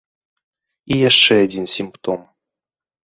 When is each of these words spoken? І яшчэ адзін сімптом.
І 0.95 0.97
яшчэ 1.09 1.33
адзін 1.49 1.65
сімптом. 1.75 2.19